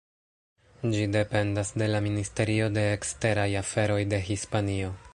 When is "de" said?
1.83-1.91, 2.79-2.89, 4.17-4.27